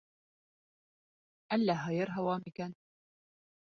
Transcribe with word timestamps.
Әллә 1.57 1.75
һыйыр 1.83 2.13
һауа 2.19 2.39
микән. 2.47 2.77